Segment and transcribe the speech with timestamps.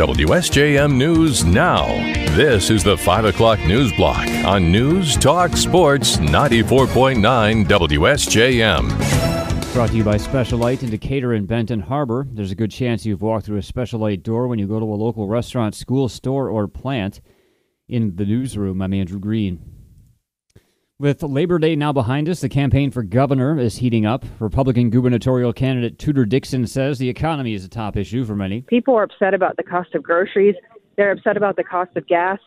[0.00, 1.84] WSJM News Now.
[2.34, 9.72] This is the 5 o'clock news block on News Talk Sports 94.9 WSJM.
[9.74, 12.26] Brought to you by Special Light in Decatur and Benton Harbor.
[12.32, 14.86] There's a good chance you've walked through a Special Light door when you go to
[14.86, 17.20] a local restaurant, school, store, or plant.
[17.86, 19.79] In the newsroom, I'm Andrew Green.
[21.00, 24.22] With Labor Day now behind us, the campaign for governor is heating up.
[24.38, 28.60] Republican gubernatorial candidate Tudor Dixon says the economy is a top issue for many.
[28.60, 30.56] People are upset about the cost of groceries.
[30.98, 32.38] They're upset about the cost of gas.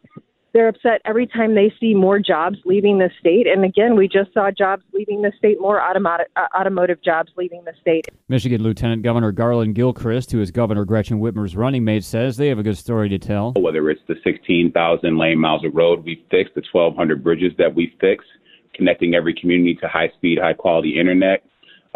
[0.53, 3.47] They're upset every time they see more jobs leaving the state.
[3.47, 7.63] And again, we just saw jobs leaving the state, more automotive, uh, automotive jobs leaving
[7.65, 8.05] the state.
[8.29, 12.59] Michigan Lieutenant Governor Garlin Gilchrist, who is Governor Gretchen Whitmer's running mate, says they have
[12.59, 13.53] a good story to tell.
[13.53, 17.91] Whether it's the 16,000 lane miles of road we fixed, the 1,200 bridges that we
[17.99, 18.27] fixed,
[18.73, 21.43] connecting every community to high speed, high quality internet,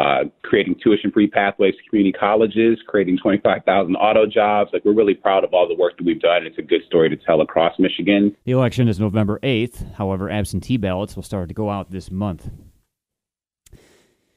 [0.00, 4.70] uh, creating tuition free pathways to community colleges, creating 25,000 auto jobs.
[4.72, 6.46] Like, we're really proud of all the work that we've done.
[6.46, 8.36] It's a good story to tell across Michigan.
[8.44, 9.94] The election is November 8th.
[9.94, 12.48] However, absentee ballots will start to go out this month.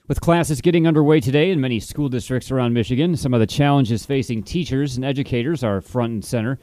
[0.08, 4.06] With classes getting underway today in many school districts around Michigan, some of the challenges
[4.06, 6.60] facing teachers and educators are front and center.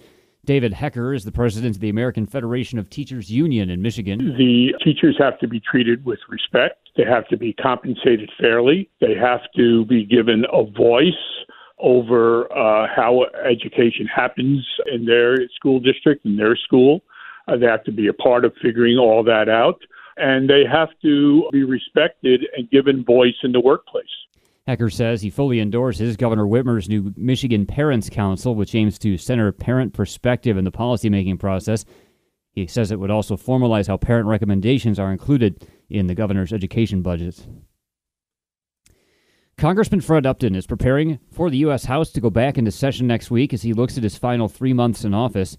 [0.48, 4.34] David Hecker is the president of the American Federation of Teachers Union in Michigan.
[4.38, 6.88] The teachers have to be treated with respect.
[6.96, 8.88] They have to be compensated fairly.
[8.98, 11.12] They have to be given a voice
[11.78, 17.02] over uh, how education happens in their school district, in their school.
[17.46, 19.82] Uh, they have to be a part of figuring all that out.
[20.16, 24.06] And they have to be respected and given voice in the workplace.
[24.68, 29.50] Hecker says he fully endorses Governor Whitmer's new Michigan Parents Council, which aims to center
[29.50, 31.86] parent perspective in the policymaking process.
[32.52, 37.00] He says it would also formalize how parent recommendations are included in the governor's education
[37.00, 37.46] budget.
[39.56, 41.86] Congressman Fred Upton is preparing for the U.S.
[41.86, 44.74] House to go back into session next week as he looks at his final three
[44.74, 45.56] months in office.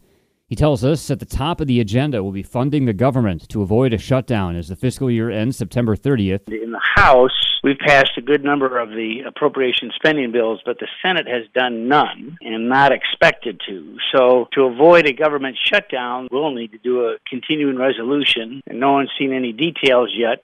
[0.50, 3.61] He tells us at the top of the agenda will be funding the government to
[3.61, 6.51] avoid a shutdown as the fiscal year ends September 30th.
[6.51, 10.88] In the House, we've passed a good number of the appropriation spending bills, but the
[11.03, 13.97] Senate has done none and not expected to.
[14.12, 18.94] So, to avoid a government shutdown, we'll need to do a continuing resolution, and no
[18.94, 20.44] one's seen any details yet.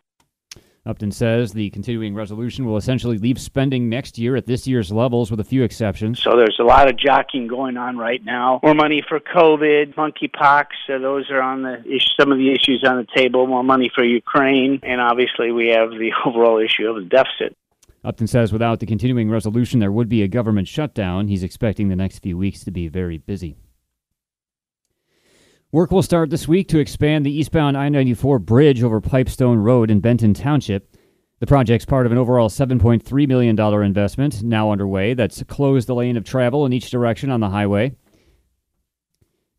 [0.88, 5.32] Upton says the continuing resolution will essentially leave spending next year at this year's levels
[5.32, 6.22] with a few exceptions.
[6.22, 8.60] So there's a lot of jockeying going on right now.
[8.62, 11.84] More money for COVID, monkeypox, uh, those are on the
[12.20, 13.48] some of the issues on the table.
[13.48, 17.58] More money for Ukraine, and obviously we have the overall issue of the deficit.
[18.04, 21.28] Upton says without the continuing resolution, there would be a government shutdown.
[21.28, 23.58] He's expecting the next few weeks to be very busy.
[25.76, 29.92] Work will start this week to expand the eastbound I 94 bridge over Pipestone Road
[29.92, 30.96] in Benton Township.
[31.42, 36.16] The project's part of an overall $7.3 million investment now underway that's closed the lane
[36.16, 37.94] of travel in each direction on the highway.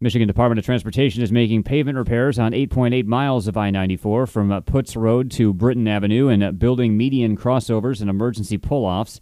[0.00, 4.48] Michigan Department of Transportation is making pavement repairs on 8.8 miles of I 94 from
[4.62, 9.20] Puetz Road to Britain Avenue and building median crossovers and emergency pull offs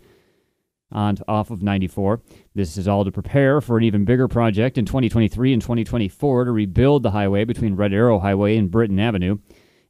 [0.94, 2.20] on off of 94.
[2.54, 6.52] This is all to prepare for an even bigger project in 2023 and 2024 to
[6.52, 9.38] rebuild the highway between Red Arrow Highway and Britain Avenue.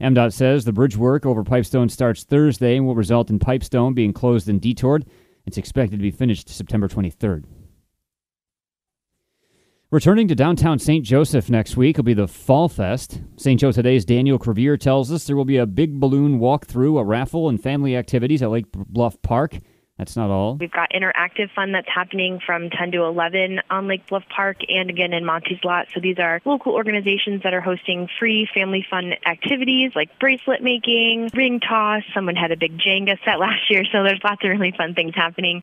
[0.01, 4.13] MDOT says the bridge work over Pipestone starts Thursday and will result in Pipestone being
[4.13, 5.07] closed and detoured.
[5.47, 7.45] It's expected to be finished September 23rd.
[9.91, 11.05] Returning to downtown St.
[11.05, 13.21] Joseph next week will be the Fall Fest.
[13.37, 13.61] St.
[13.61, 17.49] Joe Today's Daniel Crevier tells us there will be a big balloon walkthrough, a raffle,
[17.49, 19.59] and family activities at Lake Bluff Park.
[19.99, 20.57] That's not all.
[20.57, 24.91] We've got interactive fun that's happening from 10 to 11 on Lake Bluff Park and
[24.91, 25.87] again in Monty's Lot.
[25.95, 31.31] So these are local organizations that are hosting free family fun activities like bracelet making,
[31.35, 32.03] ring toss.
[32.13, 35.15] Someone had a big Jenga set last year, so there's lots of really fun things
[35.15, 35.63] happening.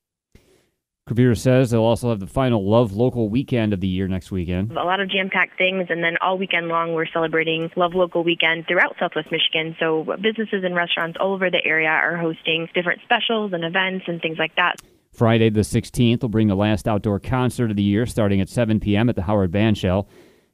[1.11, 4.71] Crevier says they'll also have the final Love Local weekend of the year next weekend.
[4.71, 8.23] A lot of jam packed things, and then all weekend long, we're celebrating Love Local
[8.23, 9.75] weekend throughout Southwest Michigan.
[9.77, 14.21] So businesses and restaurants all over the area are hosting different specials and events and
[14.21, 14.75] things like that.
[15.11, 18.79] Friday the 16th will bring the last outdoor concert of the year starting at 7
[18.79, 19.09] p.m.
[19.09, 20.07] at the Howard Bandshell.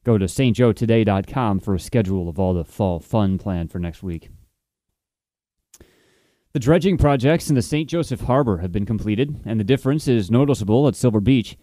[0.04, 4.30] Go to stjoetoday.com for a schedule of all the fall fun planned for next week.
[6.58, 7.88] The dredging projects in the St.
[7.88, 11.56] Joseph Harbor have been completed, and the difference is noticeable at Silver Beach.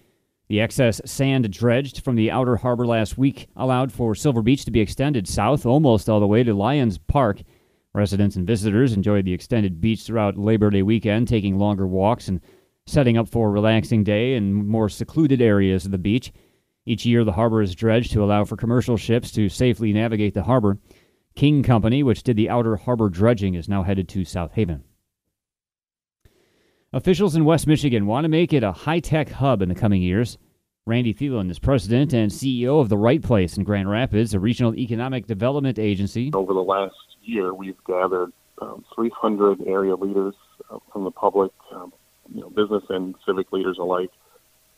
[0.46, 4.70] The excess sand dredged from the outer harbor last week allowed for Silver Beach to
[4.70, 7.42] be extended south almost all the way to Lions Park.
[7.92, 12.40] Residents and visitors enjoyed the extended beach throughout Labor Day weekend, taking longer walks and
[12.86, 16.30] setting up for a relaxing day in more secluded areas of the beach.
[16.86, 20.44] Each year, the harbor is dredged to allow for commercial ships to safely navigate the
[20.44, 20.78] harbor.
[21.34, 24.84] King Company, which did the outer harbor dredging, is now headed to South Haven.
[26.92, 30.00] Officials in West Michigan want to make it a high tech hub in the coming
[30.00, 30.38] years.
[30.86, 34.76] Randy Thelen is president and CEO of The Right Place in Grand Rapids, a regional
[34.76, 36.30] economic development agency.
[36.32, 38.32] Over the last year, we've gathered
[38.62, 40.34] um, 300 area leaders
[40.70, 41.92] uh, from the public, um,
[42.32, 44.10] you know, business and civic leaders alike,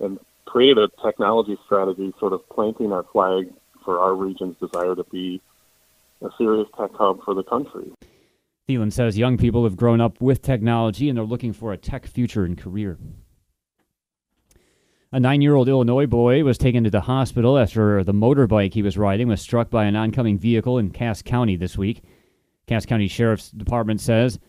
[0.00, 3.52] and created a technology strategy, sort of planting our flag
[3.84, 5.42] for our region's desire to be
[6.22, 7.92] a serious tech hub for the country.
[8.68, 12.06] Thelen says young people have grown up with technology and they're looking for a tech
[12.06, 12.98] future and career.
[15.12, 18.82] A nine year old Illinois boy was taken to the hospital after the motorbike he
[18.82, 22.02] was riding was struck by an oncoming vehicle in Cass County this week.
[22.66, 24.40] Cass County Sheriff's Department says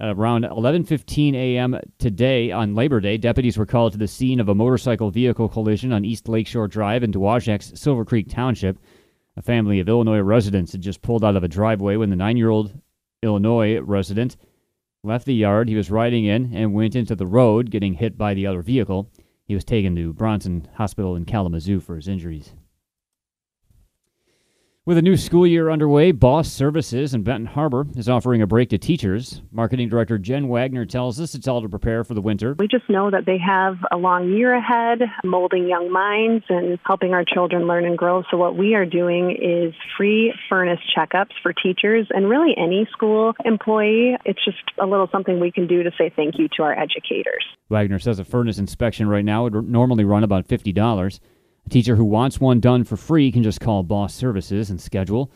[0.00, 1.78] around 11:15 a.m.
[1.98, 5.92] today on Labor Day, deputies were called to the scene of a motorcycle vehicle collision
[5.92, 8.78] on East Lakeshore Drive in Dowagiac's Silver Creek Township.
[9.36, 12.80] A family of Illinois residents had just pulled out of a driveway when the nine-year-old
[13.22, 14.36] Illinois resident
[15.02, 18.34] left the yard he was riding in and went into the road, getting hit by
[18.34, 19.10] the other vehicle.
[19.44, 22.54] He was taken to Bronson Hospital in Kalamazoo for his injuries.
[24.86, 28.68] With a new school year underway, Boss Services in Benton Harbor is offering a break
[28.68, 29.40] to teachers.
[29.50, 32.54] Marketing Director Jen Wagner tells us it's all to prepare for the winter.
[32.58, 37.14] We just know that they have a long year ahead, molding young minds and helping
[37.14, 38.24] our children learn and grow.
[38.30, 43.32] So, what we are doing is free furnace checkups for teachers and really any school
[43.42, 44.18] employee.
[44.26, 47.46] It's just a little something we can do to say thank you to our educators.
[47.70, 51.20] Wagner says a furnace inspection right now would normally run about $50.
[51.66, 55.30] A teacher who wants one done for free can just call Boss Services and schedule.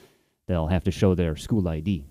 [0.46, 2.04] They'll have to show their school ID.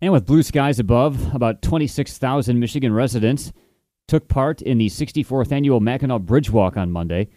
[0.00, 3.52] And with blue skies above, about 26,000 Michigan residents
[4.08, 7.28] took part in the 64th annual Mackinac Bridge Walk on Monday.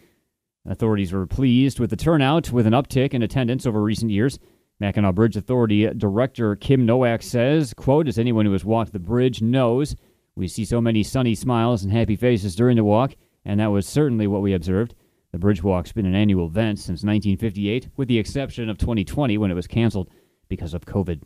[0.65, 4.39] Authorities were pleased with the turnout, with an uptick in attendance over recent years.
[4.79, 9.41] Mackinac Bridge Authority Director Kim Nowack says, quote, as anyone who has walked the bridge
[9.41, 9.95] knows,
[10.35, 13.15] we see so many sunny smiles and happy faces during the walk
[13.45, 14.95] and that was certainly what we observed.
[15.31, 19.51] The Bridge Walk's been an annual event since 1958, with the exception of 2020 when
[19.51, 20.09] it was canceled
[20.47, 21.21] because of COVID.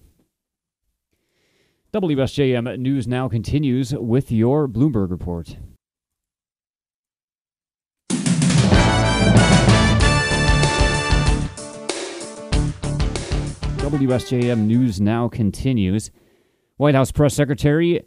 [1.93, 5.57] WSJM News now continues with your Bloomberg report.
[13.89, 16.11] WSJM News now continues.
[16.75, 18.01] White House Press Secretary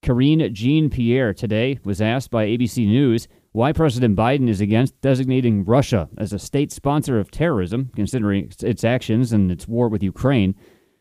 [0.00, 5.64] Karine Jean Pierre today was asked by ABC News why President Biden is against designating
[5.64, 10.56] Russia as a state sponsor of terrorism, considering its actions and its war with Ukraine.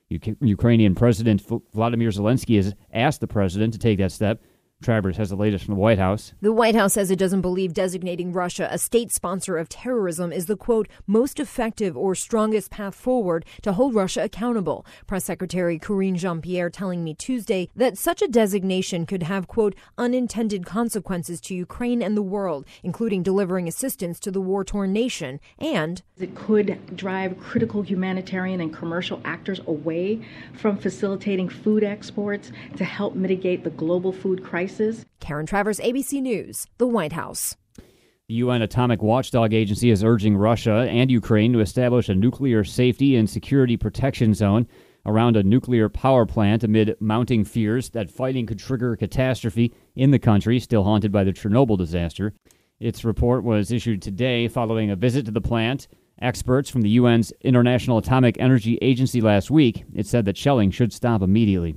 [0.09, 1.41] Ukrainian President
[1.73, 4.39] Vladimir Zelensky has asked the president to take that step.
[4.83, 6.33] Travers has the latest from the White House.
[6.41, 10.45] The White House says it doesn't believe designating Russia a state sponsor of terrorism is
[10.45, 14.85] the quote most effective or strongest path forward to hold Russia accountable.
[15.07, 19.73] Press Secretary Karine Jean Pierre telling me Tuesday that such a designation could have quote
[19.97, 25.39] unintended consequences to Ukraine and the world, including delivering assistance to the war torn nation
[25.59, 30.21] and it could drive critical humanitarian and commercial actors away
[30.57, 34.72] from facilitating food exports to help mitigate the global food crisis
[35.19, 37.55] Karen Travers, ABC News, the White House.
[38.27, 43.15] The UN Atomic Watchdog Agency is urging Russia and Ukraine to establish a nuclear safety
[43.15, 44.67] and security protection zone
[45.05, 50.11] around a nuclear power plant amid mounting fears that fighting could trigger a catastrophe in
[50.11, 52.33] the country still haunted by the Chernobyl disaster.
[52.79, 55.87] Its report was issued today following a visit to the plant.
[56.19, 60.93] Experts from the UN's International Atomic Energy Agency last week, it said that shelling should
[60.93, 61.75] stop immediately.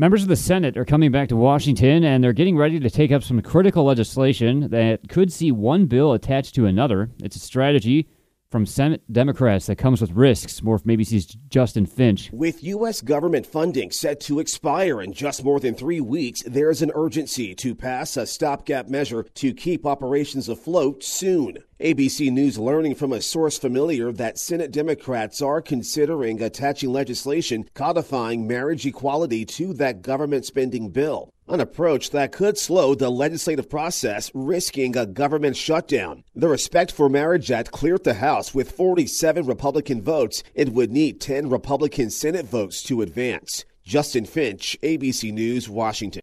[0.00, 3.12] Members of the Senate are coming back to Washington and they're getting ready to take
[3.12, 7.10] up some critical legislation that could see one bill attached to another.
[7.22, 8.08] It's a strategy
[8.50, 10.62] from Senate Democrats that comes with risks.
[10.62, 12.30] More from ABC's Justin Finch.
[12.32, 13.00] With U.S.
[13.00, 17.74] government funding set to expire in just more than three weeks, there's an urgency to
[17.74, 21.58] pass a stopgap measure to keep operations afloat soon.
[21.80, 28.46] ABC News learning from a source familiar that Senate Democrats are considering attaching legislation codifying
[28.46, 34.30] marriage equality to that government spending bill an approach that could slow the legislative process,
[34.34, 36.24] risking a government shutdown.
[36.34, 40.42] The Respect for Marriage Act cleared the House with 47 Republican votes.
[40.54, 43.64] It would need 10 Republican Senate votes to advance.
[43.82, 46.22] Justin Finch, ABC News, Washington.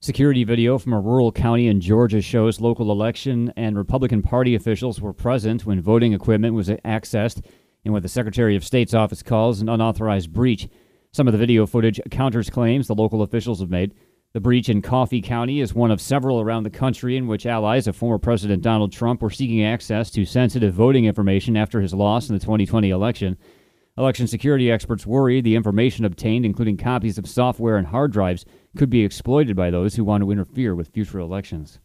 [0.00, 5.00] Security video from a rural county in Georgia shows local election and Republican Party officials
[5.00, 7.44] were present when voting equipment was accessed
[7.84, 10.68] in what the Secretary of State's office calls an unauthorized breach.
[11.12, 13.94] Some of the video footage counters claims the local officials have made.
[14.36, 17.86] The breach in Coffee County is one of several around the country in which allies
[17.86, 22.28] of former President Donald Trump were seeking access to sensitive voting information after his loss
[22.28, 23.38] in the 2020 election.
[23.96, 28.44] Election security experts worry the information obtained, including copies of software and hard drives,
[28.76, 31.78] could be exploited by those who want to interfere with future elections.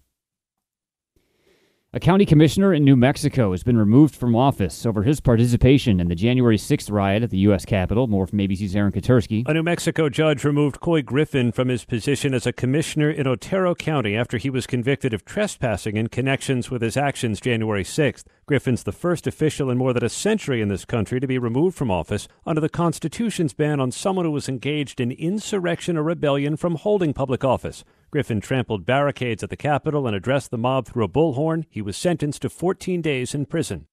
[1.93, 6.07] A county commissioner in New Mexico has been removed from office over his participation in
[6.07, 7.65] the January 6th riot at the U.S.
[7.65, 8.07] Capitol.
[8.07, 9.45] More from ABC's Aaron Katersky.
[9.45, 13.75] A New Mexico judge removed Couy Griffin from his position as a commissioner in Otero
[13.75, 18.23] County after he was convicted of trespassing in connections with his actions January 6th.
[18.45, 21.75] Griffin's the first official in more than a century in this country to be removed
[21.75, 26.55] from office under the Constitution's ban on someone who was engaged in insurrection or rebellion
[26.55, 27.83] from holding public office.
[28.11, 31.63] Griffin trampled barricades at the Capitol and addressed the mob through a bullhorn.
[31.69, 33.87] He was sentenced to 14 days in prison.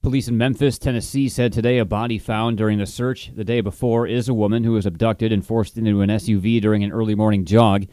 [0.00, 4.06] Police in Memphis, Tennessee said today a body found during the search the day before
[4.06, 7.44] is a woman who was abducted and forced into an SUV during an early morning
[7.44, 7.86] jog.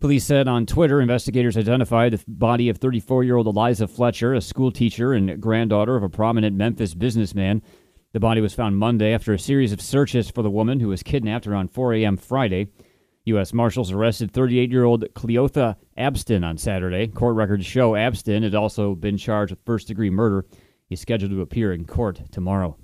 [0.00, 4.40] Police said on Twitter investigators identified the body of 34 year old Eliza Fletcher, a
[4.40, 7.60] school teacher and granddaughter of a prominent Memphis businessman.
[8.12, 11.02] The body was found Monday after a series of searches for the woman who was
[11.02, 12.16] kidnapped around 4 a.m.
[12.16, 12.68] Friday.
[13.28, 13.52] U.S.
[13.52, 17.06] Marshals arrested 38 year old Cleotha Abston on Saturday.
[17.06, 20.44] Court records show Abston had also been charged with first degree murder.
[20.88, 22.76] He's scheduled to appear in court tomorrow.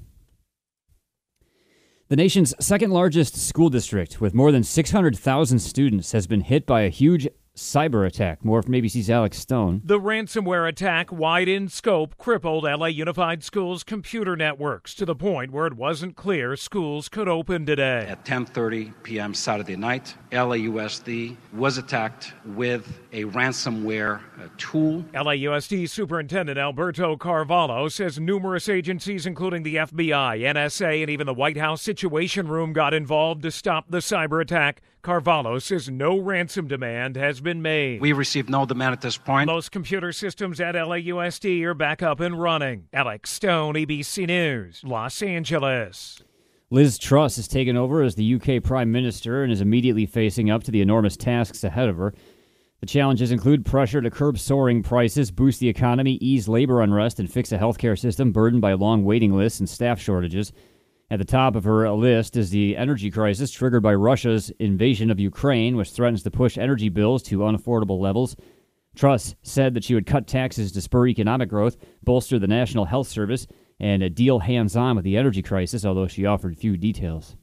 [2.08, 6.82] The nation's second largest school district, with more than 600,000 students, has been hit by
[6.82, 8.44] a huge cyber attack.
[8.44, 9.82] More from ABC's Alex Stone.
[9.84, 15.52] The ransomware attack, wide in scope, crippled LA Unified Schools computer networks to the point
[15.52, 18.06] where it wasn't clear schools could open today.
[18.08, 19.34] At 10:30 p.m.
[19.34, 25.04] Saturday night, LAUSD was attacked with a ransomware uh, tool.
[25.14, 31.56] LAUSD Superintendent Alberto Carvalho says numerous agencies, including the FBI, NSA, and even the White
[31.56, 34.80] House Situation Room, got involved to stop the cyber attack.
[35.04, 38.00] Carvalho says no ransom demand has been made.
[38.00, 39.48] We received no demand at this point.
[39.48, 42.88] Most computer systems at LAUSD are back up and running.
[42.90, 46.22] Alex Stone, ABC News, Los Angeles.
[46.70, 50.64] Liz Truss has taken over as the UK Prime Minister and is immediately facing up
[50.64, 52.14] to the enormous tasks ahead of her.
[52.80, 57.30] The challenges include pressure to curb soaring prices, boost the economy, ease labor unrest, and
[57.30, 60.50] fix a healthcare system burdened by long waiting lists and staff shortages.
[61.10, 65.20] At the top of her list is the energy crisis triggered by Russia's invasion of
[65.20, 68.36] Ukraine, which threatens to push energy bills to unaffordable levels.
[68.94, 73.08] Truss said that she would cut taxes to spur economic growth, bolster the National Health
[73.08, 73.46] Service,
[73.80, 77.36] and uh, deal hands on with the energy crisis, although she offered few details.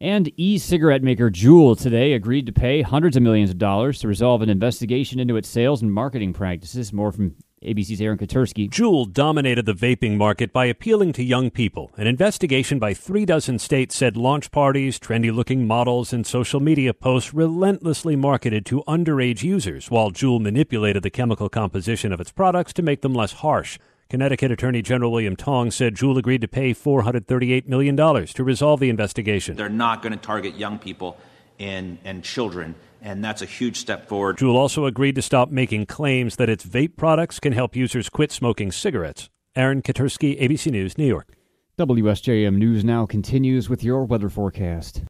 [0.00, 4.08] And e cigarette maker Juul today agreed to pay hundreds of millions of dollars to
[4.08, 6.92] resolve an investigation into its sales and marketing practices.
[6.92, 8.68] More from ABC's Aaron Katersky.
[8.68, 11.90] Juul dominated the vaping market by appealing to young people.
[11.96, 16.94] An investigation by three dozen states said launch parties, trendy looking models, and social media
[16.94, 22.72] posts relentlessly marketed to underage users, while Juul manipulated the chemical composition of its products
[22.74, 23.78] to make them less harsh.
[24.10, 28.90] Connecticut Attorney General William Tong said Juul agreed to pay $438 million to resolve the
[28.90, 29.56] investigation.
[29.56, 31.16] They're not going to target young people
[31.58, 34.38] and, and children, and that's a huge step forward.
[34.38, 38.32] Juul also agreed to stop making claims that its vape products can help users quit
[38.32, 39.28] smoking cigarettes.
[39.54, 41.28] Aaron Katersky, ABC News, New York.
[41.78, 45.02] WSJM News Now continues with your weather forecast.